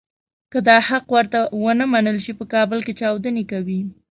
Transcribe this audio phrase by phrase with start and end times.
[0.51, 3.81] که دا حق ورته ونه منل شي په کابل کې چاودنې کوي.